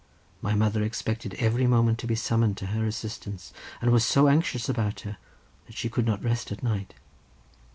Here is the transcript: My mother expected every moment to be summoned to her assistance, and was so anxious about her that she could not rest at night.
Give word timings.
My 0.41 0.55
mother 0.55 0.81
expected 0.81 1.35
every 1.35 1.67
moment 1.67 1.99
to 1.99 2.07
be 2.07 2.15
summoned 2.15 2.57
to 2.57 2.65
her 2.73 2.87
assistance, 2.87 3.53
and 3.79 3.91
was 3.91 4.03
so 4.03 4.29
anxious 4.29 4.67
about 4.67 5.01
her 5.01 5.17
that 5.67 5.77
she 5.77 5.89
could 5.89 6.07
not 6.07 6.23
rest 6.23 6.51
at 6.51 6.63
night. 6.63 6.95